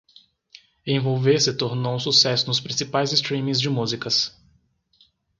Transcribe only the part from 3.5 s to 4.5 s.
de músicas